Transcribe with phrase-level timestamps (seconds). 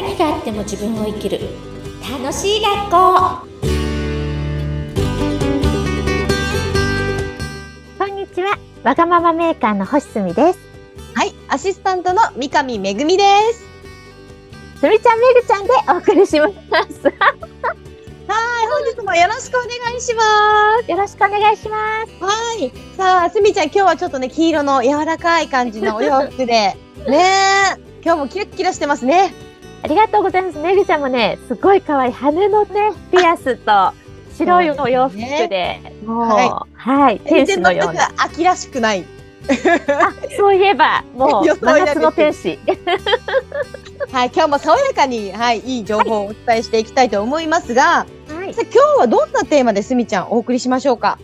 [0.00, 1.40] 何があっても自分を生きる。
[2.10, 3.46] 楽しい学校。
[7.98, 8.58] こんにちは。
[8.82, 10.58] わがままメーカーの星澄です。
[11.14, 14.80] はい、アシスタントの三上めぐみです。
[14.80, 16.54] すみちゃんめぐちゃんでお送りします。
[16.64, 20.22] はい、本日もよろしくお願いしま
[20.88, 22.12] よろしくお願いします。
[22.18, 22.24] す。
[22.24, 26.74] はい、さあ、すみちゃん、今日はちょっとね、黄色の柔らかい感じのお洋服で、
[27.06, 27.18] ね
[27.76, 29.49] え、今日もキラッキラしてますね。
[29.82, 33.92] ありがとうございますめぐちゃんもねすごい可愛い羽のねピアスと
[34.34, 39.04] 白いお洋服で、もうははい、天使のような秋らしくない。
[39.50, 42.58] あそういえばもう 真夏の天使
[44.12, 51.18] はい、今日も爽やかに、はい、いい情報をお伝えしていきたいと思いますが、はいさあ今日はどんなテーマですみちゃんお送りしましょうか？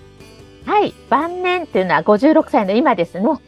[0.66, 0.92] はい。
[1.08, 3.24] 晩年っていうのは56歳の今ですね。
[3.24, 3.40] も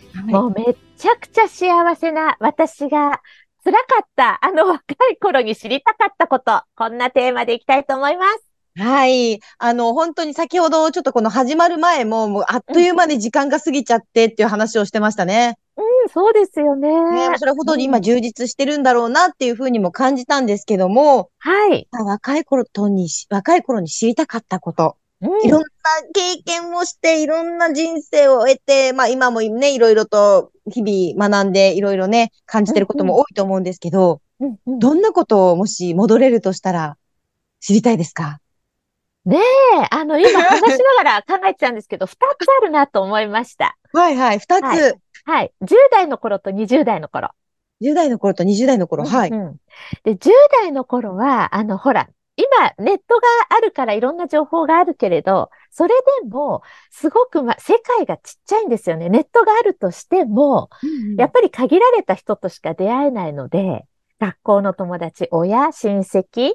[0.47, 3.21] うめっちゃくちゃ幸せな私が
[3.69, 6.63] 辛かったあの若い頃に知りたかったこと。
[6.75, 8.83] こんなテーマでいきたいと思います。
[8.83, 9.41] はい。
[9.59, 15.59] あの、本当に先ほどちょっとこの始まる前も、もうあっという間に時間が過ぎちゃってっていう話をしてましたね。
[15.77, 16.89] うん、そうですよね。
[17.29, 21.89] ね、それほどに今うん充実してるんだろうなっていうふうにも感じたんですけども、はい。
[21.93, 25.67] 若い頃とにし、若い頃に知りたかったこと、うんいろんな
[26.15, 36.97] 経験をして、いろんな人生を得て、まあ今もね、いろいろと日々学んで、いろいろね、感じてることも多いと思うんですけど、うんうんどんなことをもし戻れるとしたら
[37.59, 38.41] 知りたいですか？
[39.25, 42.19] ねえ、あの、今話しながら考えてたんですけど、 二つ
[42.63, 43.77] あるなと思いました。
[43.93, 44.95] はいはい、二つ、はい
[45.25, 45.53] はい。
[45.61, 47.31] 10代の頃と20代の頃。
[47.83, 49.31] 10代の頃と20代の頃、はい。
[49.31, 49.57] うん
[50.05, 50.31] で、10
[50.63, 52.09] 代の頃は、あの、ほら、
[52.79, 53.23] 今、ネットが
[53.57, 59.09] あるからいろんな情報があるけれど、それでも、すごく、ま、世界がちっちゃいんですよね。
[59.09, 60.71] ネットがあるとしても、
[61.17, 63.85] やっぱり限られた人としか出会えないので、
[64.21, 66.55] 学校の友達、親、親戚、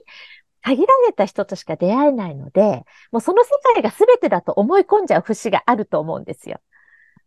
[0.61, 6.59] 限られた人としか出会えないので、もうその世界が全てだと思い込んじゃう節があると思うんですよ。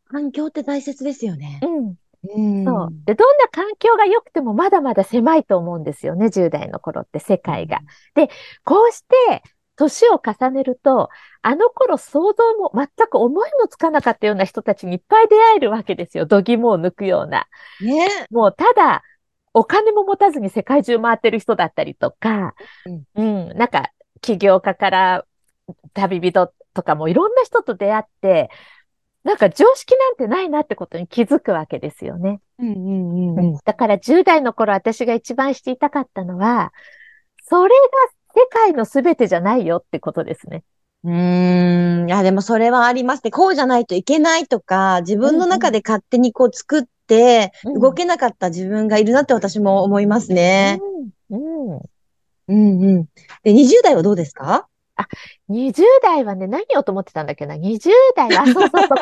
[0.08, 1.60] 環境って大切ですよね。
[1.62, 1.94] うん。
[2.34, 2.88] うんそう。
[3.04, 7.80] で、どんな環境が良くてもまだまだ狭いと思うんですよね、10代の頃って世界が。
[8.14, 8.28] で、
[8.64, 9.42] こうして、
[9.76, 11.10] 年を重ねると、
[11.42, 16.26] あの頃想像も全く思いもつかなかったような人たちにいっぱい出会えるわけですよ。
[16.26, 17.46] 度肝を抜くような。
[17.80, 18.08] ね。
[18.30, 19.02] もうただ、
[19.52, 22.54] お金も持たずに世界中回ってる人だったりとか、
[23.14, 25.24] うん、なんか、起業家から
[25.94, 28.50] 旅人とかもいろんな人と出会って、
[29.26, 32.40] なんか常識なんてないなってことに気づくわけですよね。
[32.60, 33.58] うんうんうんうん。
[33.64, 36.72] だから10代の頃私が一番知りたかったのは、
[37.42, 40.62] それが世界の全てじゃないよってことですね。
[41.02, 42.08] うーん。
[42.08, 43.32] いや、でもそれはありますね。
[43.32, 50.80] こうじゃないといけないとか、自分の中で勝手にこう作って、うん動けなかった自分がいるなって私も思いますね。
[51.30, 51.74] うん。
[51.74, 51.80] うん。
[52.48, 53.04] うんうん。
[53.44, 54.68] で、20代はどうですか
[55.48, 58.80] 20代はね、何をと思ってたんだっけな ?20 代は、あそうそうそう。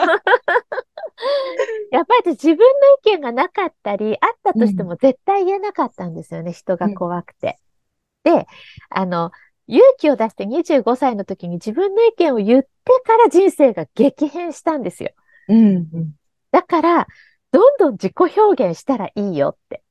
[1.91, 2.65] やっぱり自分の
[3.13, 7.59] 意見がなかったり、あったとしても絶対言えなかったんですよね、人が怖くて。
[8.25, 8.47] で、
[8.91, 9.31] あの、
[9.67, 12.69] 勇気を出して25歳の時に自分の意見を言って
[13.05, 15.11] から人生が激変したんですよ。
[15.49, 16.13] うんうん。
[16.51, 17.07] だから、
[17.51, 19.83] どんどん自己表現したらいいよって。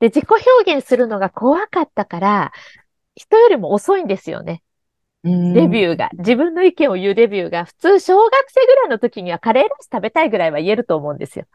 [0.00, 0.24] で、自己
[0.64, 2.52] 表現するのが怖かったから、
[3.16, 4.62] 人よりも遅いんですよね。
[5.54, 6.10] レビューが。
[6.14, 11.46] 自分の意見を言うレビューが、普通小学生ぐらいの時にはカレーライス食べたいぐらいは言えると思うんですよ。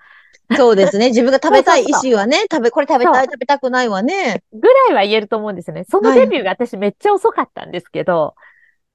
[0.55, 1.07] そうですね。
[1.15, 4.43] 自分が食べたい意思はね、食べ、これ食べたい、食べたくないはね。
[4.53, 5.85] ぐらいは言えると思うんですよね。
[5.85, 8.35] そのレビューが私めっちゃ遅かったんですけど、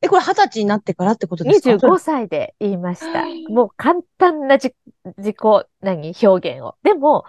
[0.01, 3.25] え、これ二十歳になってからってことですか？25歳で言いました。
[3.53, 4.75] もう簡単な自
[5.17, 5.37] 自己、
[5.81, 6.77] 何、表現を。
[6.83, 7.25] でも、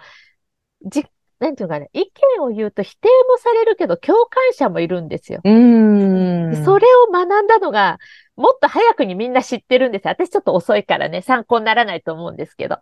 [0.84, 1.04] じ、
[1.40, 5.40] なんていうのかね、意見を言うと否定もされるけど、共感者もいるんですよ。
[5.42, 6.64] うーん。
[6.64, 7.98] それを学んだのが、
[8.36, 10.10] もっと早くにみんな知ってるんですよ。
[10.10, 12.78] 私ちょっと遅いからね、参考にならないと思うんですけど。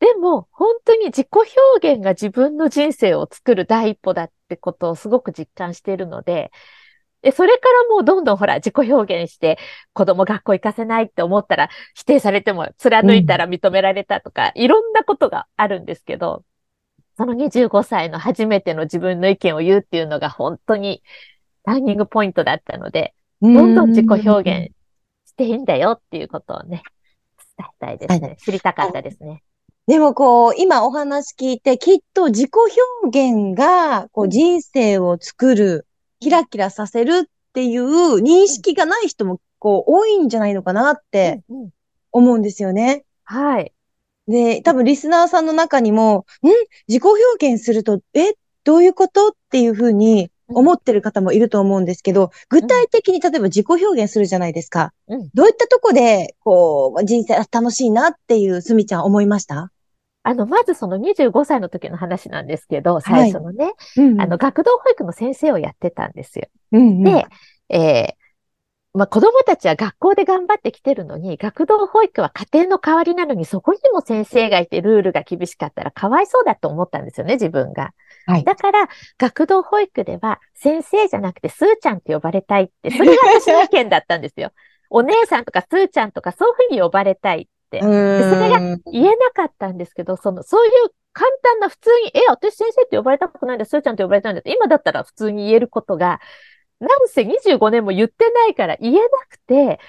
[0.00, 1.28] でも、本当に自己
[1.80, 6.50] 表現が自分の人生を作る第一歩だってことをすごく実感しているので、
[7.22, 9.58] で、それからもうどんどんほら、自己表現して、
[9.94, 16.44] 子供学校行かせないって思ったら、否定されても貫いたら認められたとか、いろんなことがあるんですけど、
[17.16, 21.02] その25歳の初めての自分の意見を言うっていうのが本当に
[21.64, 24.72] ターニングポイントだったので、どどんどん自己表現
[25.26, 26.82] していいんだよっていうことをね、
[27.58, 28.36] 伝えたいですはね。
[28.40, 29.42] 知りたかったですね。
[29.86, 32.50] でもこう、今お話聞いて、きっと自己
[33.02, 35.86] 表現が、こう、人生を作る、
[36.20, 41.42] キラキラさせるっていう認識がない人も、こう、多いんじゃないのかなって
[42.12, 43.04] 思うんですよね。
[43.24, 43.72] はい。
[44.26, 46.48] で、多分リスナーさんの中にも、ん？
[46.88, 48.32] 自己表現すると、え？
[48.64, 49.28] どういうこと？
[49.28, 54.92] っていうふうに思ってる方もいると思うんですけど、具体的に例えば自己表現するじゃないですか。
[55.08, 55.30] うん。
[55.34, 59.70] どういったとこで、こう、人生楽しいなっていうすみちゃん思いました？
[60.22, 64.20] あの、まずその25歳の時の話なんですけど、最初のね、うん。
[64.20, 66.46] あの、学童保育の先生をやってたんですよ。
[66.72, 67.02] うんうん。
[67.02, 67.26] で、
[67.68, 68.24] えー
[68.96, 77.90] まあ、子供たちは学校で頑張ってきてるのに、学童保育は家庭の代わりなのに、そこにも先生がいてルールが厳しかったらかわいそうだと思ったんですよね、自分が。
[78.26, 78.44] はい。
[78.44, 78.88] だから、
[79.18, 84.52] 学童保育では、先生じゃなくて、スーちゃんって呼ばれたいって、 それが私の意見だったんですよ。
[84.90, 87.80] お姉さんとかスーちゃんとか、そういうふうに呼ばれたいって。
[87.80, 87.88] そ
[88.36, 88.58] れが
[88.92, 90.72] 言えなかったんですけど、その、そういう
[91.12, 96.20] 簡単な普通に、え、私先生って呼ばれたことないんだ、スーちゃんって呼ばれたんだって、今だったら普通に言えることが、
[96.80, 99.80] なんせ25年も言ってないから言えなくて、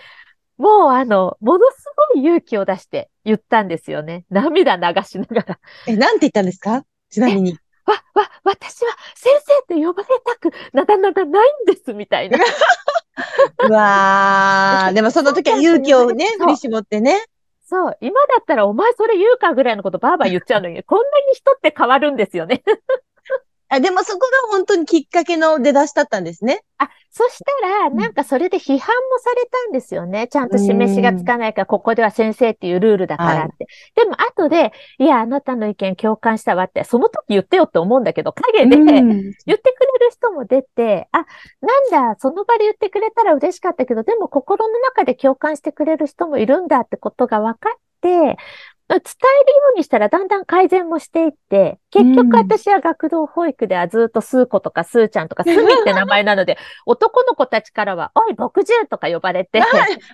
[0.57, 1.83] もうあの、ものす
[2.13, 4.25] ごい勇気を出して言ったんですよね。
[4.29, 5.59] 涙流しながら。
[5.87, 6.85] え、なんて言ったんですか？
[7.09, 7.57] ちなみに。
[7.85, 12.39] わ、わ、私は先生って呼ばれたくなだなだないんです、みたいな。
[13.69, 14.93] うわー。
[14.93, 17.25] でもその時は勇気をね、振り絞ってね。
[17.67, 22.63] そう、今だったらお前それ言うかぐらいのことバーバー言っちゃうのに、こんなに人って変わるんですよね。
[23.67, 26.61] あでもそこが本当にきっかけの出だしだったんですね。
[26.77, 30.27] あ、そしたら、うんなんかそれで批判もされたんですよね。
[30.27, 33.67] ちゃんと示しがつかないから、ここでは先生っていうルールだからって。
[33.95, 38.85] でも後で、いや、あなたの意見共感したわって、その時言ってよって思うんだけど、陰で、うん
[39.45, 41.25] 言ってくれる人も出て、あ、
[41.61, 48.37] なんだ、その場で言ってくれたら嬉しかったけど、でも心の中で共感してくれる人もいるんだってことが分かって、
[48.87, 59.61] 伝えるようにしたらだんだん改善もしていって、結うん局私は学童保育ではずっとスー子とかスーちゃんとかスミって名前なので、 男の子たちからは、おい、牧獣とか呼ばれて、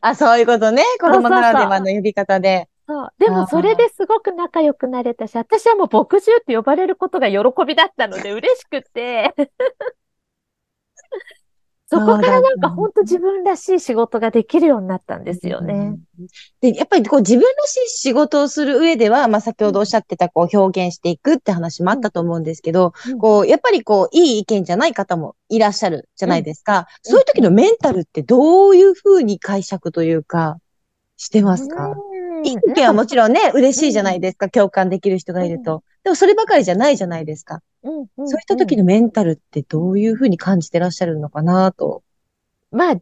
[0.02, 0.84] あ、そういうことね。
[1.00, 2.70] 子供ならではの呼び方で。
[2.88, 3.14] そう。
[3.20, 9.34] でもそれですごく仲良くなれたし、私はもう牧獣って呼ばれることが喜びだったので嬉しくて、
[11.92, 16.00] そこからなんか本当自分らしい仕事ができるようになったんですよね。
[16.62, 26.78] で、やっぱりこう自分らしい仕事をする上では、まあ先ほどおっしゃってたこう表現していくって話もあったと思うんですけど、うんこう、やっぱりこう、いい意見じゃない方もいらっしゃるじゃないですか。
[26.78, 30.60] うんそういう時のメンタルってどういうふうに解釈というか、
[31.18, 34.50] してますか、うんいい意見はもちろんね、嬉しいじゃないですか。
[34.50, 35.84] 共感できる人がいると。
[36.04, 37.62] でもそればかりじゃないじゃないですか。
[37.84, 42.04] うんうんそういった時のメンタルってどういうふうに感じてらっしゃるのかなと。
[42.72, 43.02] まあ、10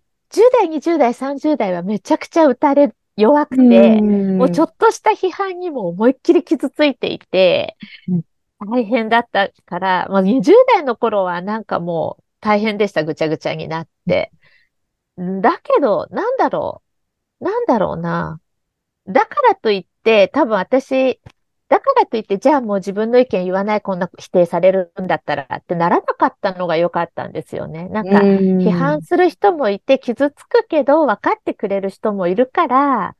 [0.53, 7.75] 代、20代、30代はめちゃくちゃ打たれ弱くて、もうちょっっとした批判にも思いっきり傷ついていて
[8.07, 8.23] うん、
[8.71, 14.31] 大変だったから、まあ、20代の頃はなんかもう大変でした、ぐちゃぐちゃになって。
[15.17, 16.81] だけど、なんだろ
[17.41, 17.43] う。
[17.43, 18.39] なんだろうな。
[19.07, 21.19] だからといって、多分私、
[21.69, 27.87] だからといって、じゃあもう自分の意見言わない、こんな否定されるんだったらってならなかったのが良かったんですよね。
[27.89, 33.11] なんか、批判する人もいて、傷つくけど、分かってくれる人もいるから、っ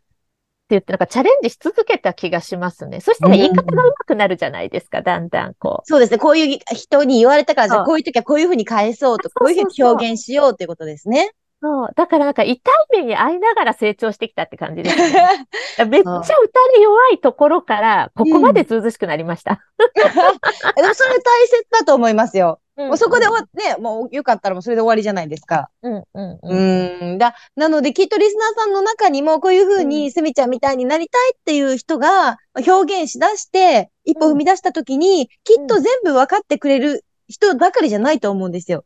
[0.69, 3.01] て言って、なんかチャレンジし続けた気がしますね。
[3.01, 6.18] そしたら言い方が上手くなるじゃないですか、だんだんこそうですね。
[6.18, 11.31] こういう人に言われたから、じゃあそうこういう時はこういうふうに返そうとこういうふうに表現しようっていうことですね。
[11.62, 11.66] う。
[11.66, 11.90] そう。
[11.96, 15.48] だからなんか痛い目に遭いながら成長してきたって感じですね。
[15.90, 16.34] めっちゃ打た
[16.76, 19.60] れ弱いところから、ここまでずうずしくなりました。
[19.78, 22.60] でもそれ大切だと思いますよ。
[22.88, 25.69] もうそこで終わっね、もうよかったらもうそれで終わりじゃないですか。
[25.83, 26.40] うんうんう。
[26.44, 27.18] うんん。
[27.18, 38.86] だ、なのできっとリスナーさんの中にもこういうふううにすみちゃんみたいになりたいっていう人が表現しだして、一歩踏み出した時に、きっと全部分かってくれる人ばかりじゃないと思うんですよ。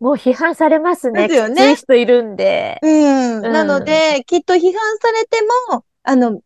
[0.00, 1.28] もう批判されますね。
[1.28, 2.78] ですよね人いるんで。
[2.82, 3.36] うん。
[3.44, 5.38] うんなので、きっと批判されて
[5.70, 6.42] も、あの、みんな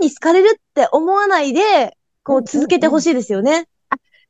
[0.00, 3.68] に好かれるって思わないで、こうんうんううん続けてほしいですよね。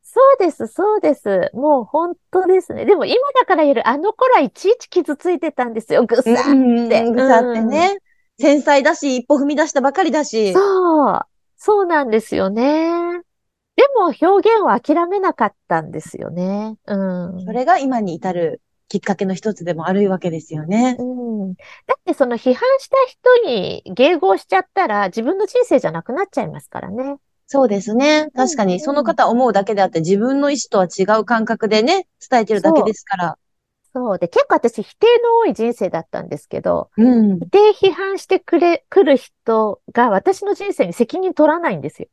[0.03, 1.51] そうです、そうです。
[1.53, 2.87] もう本当ですね。
[2.87, 6.23] でも今だから言える、あの頃はいちいち傷ついてたんですよ、ぐさ。
[6.23, 7.11] って。
[7.11, 7.99] ぐさってね。
[8.41, 10.53] 繊細だし、一歩踏み出したばかりだし。
[10.53, 11.21] そう。
[11.57, 13.21] そうなんですよね。
[13.79, 16.77] でも表現を諦めなかったんですよね。
[16.87, 17.45] うん。
[17.45, 20.97] それが今に至るきっかけの一つでもあるわけですよね。
[20.99, 21.05] う
[21.51, 21.55] ん。
[21.55, 27.19] だってその批判した人に迎合しちゃったら自分の人生じゃなくなっちゃいますからね。
[27.47, 28.29] そうですね。
[28.35, 33.39] 確かうんに、その方思うだけであって、自分の意思とは違う感覚でね、伝えてるだけですから。
[33.95, 34.19] そう。
[34.19, 37.39] で、結構私否定の多い人生だったんですけど、うん。
[37.39, 42.09] 否定批判してくれ、来る人が私の人生に責任取らないんですよ。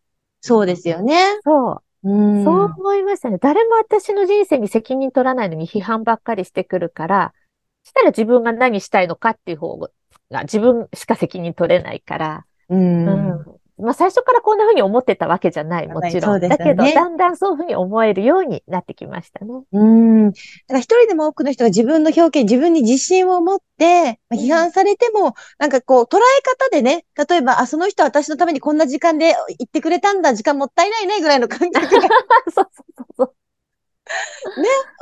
[0.45, 1.39] そうですよね。
[1.43, 2.09] そう。
[2.09, 2.45] うん。
[2.45, 3.39] そう思いましたね。
[3.39, 7.33] 誰も私の人生に責任取らないのに批判ばっかりしてくるから、
[7.83, 9.89] したら自分が何したいのかっていう方が
[10.43, 13.39] 自分しか責任取れないから、うん。
[13.39, 16.41] うんまあ最初からこんな風に思ってたわけじゃない、もちろん。
[16.41, 19.51] ねだけど、だんだんそういう風に思えるようになってきましたね。
[19.71, 20.31] うん。
[20.31, 32.07] だから一人でも多くの人が自分の表現、自分に自信を持って、まあ批判されても、なんかこう、捉え方でね、例えば、あ、その人は私のためにこんな時間で言ってくれたんだ、時間もったいないね、ぐらいの感覚で
[32.55, 33.35] そうそうそうそう。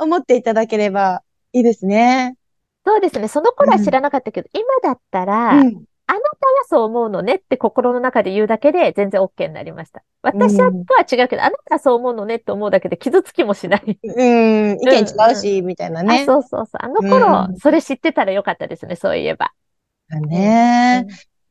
[0.00, 2.36] 思っていただければいいですね。
[2.86, 3.28] そうですね。
[3.28, 5.84] その頃は知らなかったけど、今だったら、うん。
[6.06, 6.30] あなたは
[6.68, 10.02] そう思うのねって心の中で言うだけで全然 OK になりました。
[10.22, 13.98] 私はうんとは違うけど、あなたはそう思うのねって思うだけで傷つきもしない。
[14.02, 16.24] うん、意見違うし、みたいなあ、ね。
[16.26, 16.78] そうそうそう。
[16.78, 19.52] あの頃、うんそれ知ってたらよかったですね、そういえば。
[20.10, 21.06] ね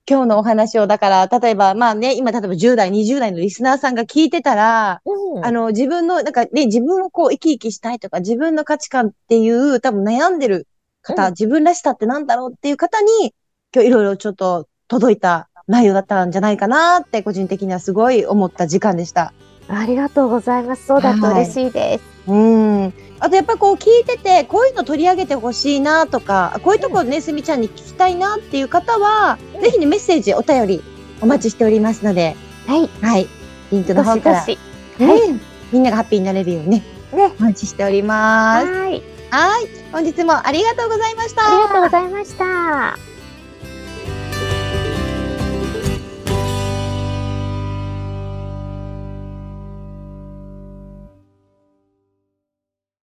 [0.05, 5.45] 今日のお話を、だから、例えば、まあね、今、例えば10代、20代のリスナーさんが聞いてたら、うん。
[5.45, 10.67] あの、自分の、なんかね、自分をこう生き生きしたいとか、自分の価値観っていう、多分悩んでる
[11.01, 13.33] 方、うん自分らしさってなんだろうっていう方に、
[13.73, 19.33] 今日いろいろちょっと届いた内容だったんじゃないかなって、個人的にはすごい思った時間でした。
[19.67, 20.85] ありがとうございます。
[20.85, 22.03] そうだと嬉しいです。
[22.27, 22.93] うん。
[23.19, 30.83] あとやっぱこう聞いてて、こういうの取り上げてほしいなとか、こういうとこね、すみちゃんに聞きたいなっていう方は、うんぜひね、メッセージ、お便り
[31.21, 32.35] お待ちしておりますので、
[32.67, 32.89] はい。
[33.01, 33.27] はい。
[33.71, 34.59] リンクのど方から、し
[34.99, 35.29] どし。
[35.29, 37.33] うんみんながハッピーになれるようにね、ね。
[37.39, 38.67] お待ちしております。
[38.67, 39.01] はい。
[39.31, 39.67] はい。
[39.91, 41.47] 本日もありがとうございました。
[41.47, 43.12] ありがとうございました。